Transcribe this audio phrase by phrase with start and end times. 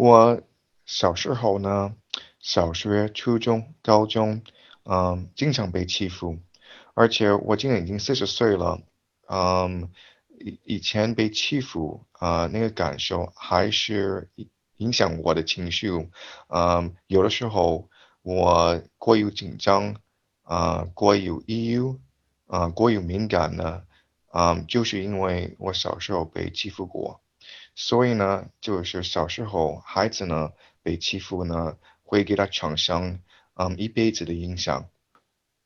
[0.00, 0.40] 我
[0.86, 1.94] 小时候呢，
[2.38, 4.42] 小学、初中、高中，
[4.84, 6.38] 嗯，经常被欺负，
[6.94, 8.80] 而且我今年已经四十岁了，
[9.28, 9.90] 嗯，
[10.38, 14.30] 以以前被欺负啊，那个感受还是
[14.78, 15.90] 影响我的情绪，
[16.48, 17.90] 嗯，有的时候
[18.22, 19.96] 我过于紧张，
[20.44, 22.00] 啊，过于抑郁，
[22.46, 23.82] 啊，过于敏感呢，
[24.32, 27.20] 嗯，就是因为我小时候被欺负过。
[27.82, 30.50] 所以呢，就是小时候孩子呢
[30.82, 33.20] 被欺负呢，会给他产生
[33.54, 34.90] 嗯一辈子的影响。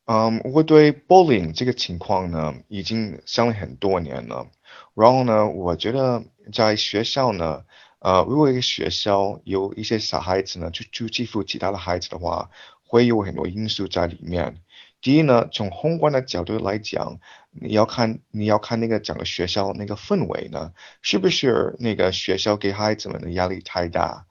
[0.05, 4.47] 嗯，我对 bullying 这个情况呢已经想了很多年了。
[4.95, 7.65] 然后呢，我觉得在学校呢，
[7.99, 12.49] 呃，如果一个学校有一些小孩子呢去去欺负其他的孩子的话，
[12.87, 14.63] 会有很多因素在里面。
[15.05, 20.73] 第一呢，从宏观的角度来讲，你要看你要看那个整个学校那个氛围呢，
[21.03, 24.25] 是不是那个学校给孩子们的压力太大？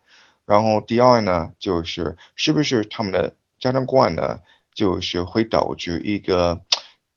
[0.47, 4.39] 然后第二呢，就是是不是他们的家长观呢，
[4.73, 6.59] 就是会导致一个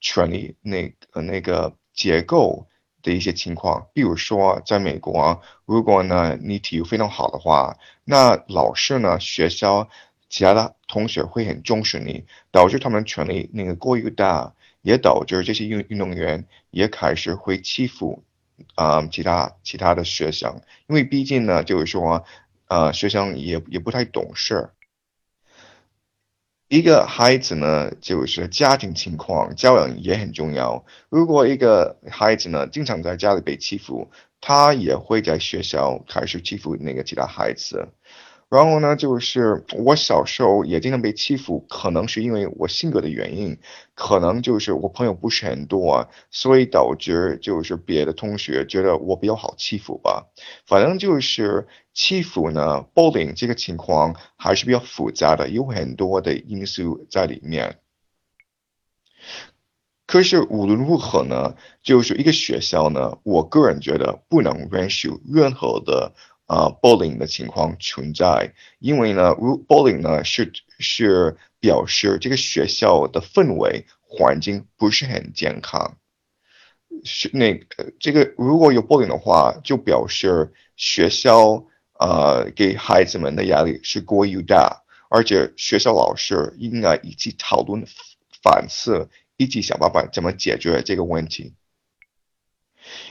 [0.02, 2.66] 权力那那个结构
[3.02, 3.86] 的一些情况。
[3.94, 9.88] 比如说，在美国，如果呢你体育非常好的话，那老师呢学校。
[10.36, 18.22] 其他的同学会很重视你，导致他们权力那个过于大，也导致这些运运动员也开始会欺负
[18.74, 22.22] 啊其他其他的学生，因为毕竟呢，就是说，
[22.66, 24.74] 呃，学生也也不太懂事儿。
[26.68, 30.84] 一个孩子呢，就是家庭情况教养也很重要。
[31.08, 34.10] 如果一个孩子呢，经常在家里被欺负，
[34.42, 37.88] 他也会在学校开始欺负那个其他孩子。
[38.48, 43.58] 然后呢，就是我小时候也经常被欺负，可能是因为我性格的原因，
[43.94, 50.26] 可能就是我朋友不是很多，所以导致就是别的同学觉得我比较好欺负吧。
[50.64, 57.80] 反正就是欺负呢，bullying 这个情况还是比较复杂的，有很多的因素在里面。
[60.06, 66.12] 可是无论如何呢，就是一个学校呢，我个人觉得不能允许任何的。
[66.46, 75.98] 啊，bullying 的情况存在，因为呢，如 bullying 呢是是表示这个学校的氛围环境不是很健康，
[77.02, 77.60] 是那
[77.98, 81.64] 这个如果有 bullying 的话，就表示学校
[81.98, 87.84] 呃给孩子们的压力是过于大，而且学校老师应该一起讨论
[88.40, 91.54] 反思，一起想办法怎么解决这个问题。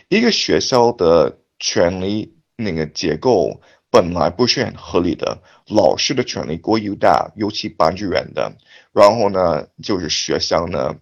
[0.08, 2.34] 一个学校的权利。
[2.58, 8.56] 那个结构本来不是很合理的，老师的权力过于大，尤其班主任的。
[8.92, 10.96] 然后呢，就是学生呢，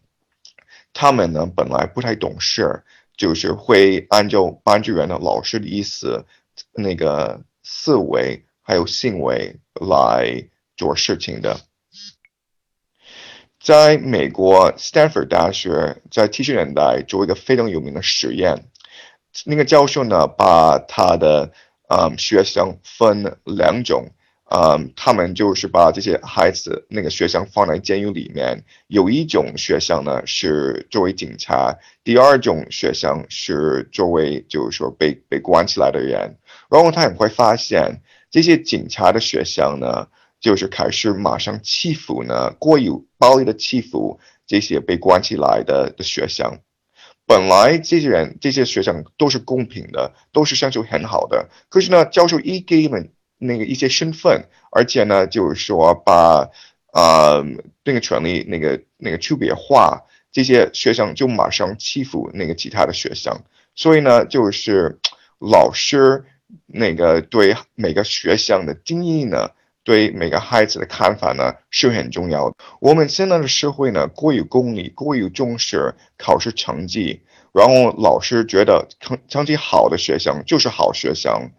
[0.94, 2.84] 他们呢本来不太懂事，
[3.16, 6.26] 就是会按照班主任的老师的意思，
[6.74, 11.60] 那个思维还有行为来做事情的。
[13.60, 18.66] 在美国斯坦福大学在七十年代做一个非常有名的实验。
[19.46, 21.52] 那个教授呢，把他的
[21.90, 24.06] 嗯学生分两种，
[24.52, 36.38] 嗯，他们就是把这些孩子那个学生放在监狱里面，有一种学生呢是作为警察，第二种学生是作为就是说被被关起来的人，
[36.70, 40.08] 然后他很快发现这些警察的学生呢，
[40.40, 46.60] 就是开始马上欺负呢，过于暴力的欺负这些被关起来的的学生。
[47.26, 51.50] 本来这些人、这些学生都是公平的，都是相处很好的。
[51.70, 56.50] 可是呢，教授一给你们那个一些身份，而且呢，就是说把
[56.92, 57.44] 啊
[57.84, 60.02] 那个权利那个那个区别化，
[60.32, 63.42] 这些学生就马上欺负那个其他的学生。
[63.74, 65.00] 所以呢，就是
[65.40, 66.26] 老师
[66.66, 69.52] 那个对每个学生的定义呢。
[69.84, 72.56] 对每个孩子的看法呢是很重要的。
[72.80, 77.22] 我们现在的社会呢过于功利，过于重视考试成绩，
[77.52, 81.52] 然后老师觉得成成绩好的学生就是好学生，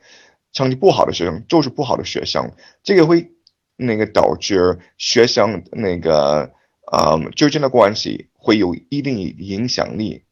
[0.53, 2.51] 成绩不好的学生就是不好的学生。
[2.83, 3.31] 这个会
[3.77, 6.51] 那个导致学生那个
[6.93, 10.25] 嗯之间的关系会有一定影响力。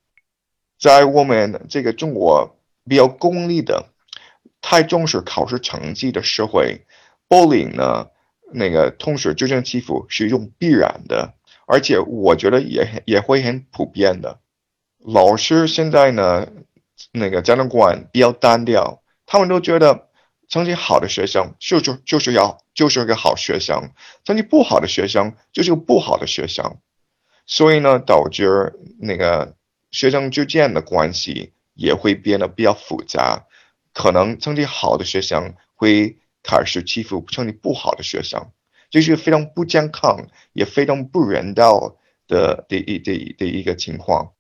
[0.81, 2.57] 在我们这个中国
[2.89, 3.91] 比较功利的、
[4.63, 6.87] 太重视考试成绩的社会。
[7.33, 8.09] Bullying 呢，
[8.53, 11.33] 那个同学之间欺负是一种必然的，
[11.67, 14.39] 而且我觉得也也会很普遍的。
[14.99, 16.47] 老师现在呢，
[17.11, 20.09] 那个家长管比较单调，他们都觉得
[20.47, 23.93] 成绩好的学生就就就是要就是个好学生，
[24.25, 26.77] 成绩不好的学生就是个不好的学生，
[27.47, 29.57] 所以呢，导致那个
[29.91, 33.47] 学生之间的关系也会变得比较复杂，
[33.95, 36.19] 可能成绩好的学生会。
[36.43, 38.51] 开始欺负成绩不好的学生，
[38.91, 41.97] 这是非常不健康也非常不人道
[42.27, 44.33] 的的一的的一个情况。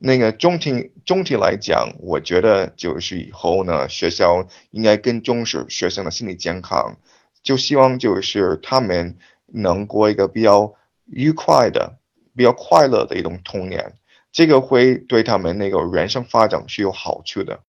[0.00, 6.96] 那个总体总体来讲，我觉得就是以后呢，学校应该更重视学生的心理健康，
[7.42, 9.16] 就希望就是他们
[9.46, 10.74] 能过一个比较
[11.06, 11.98] 愉快的、
[12.36, 13.94] 比较快乐的一种童年，
[14.30, 17.56] 这个会对他们那个人生发展是有好处的。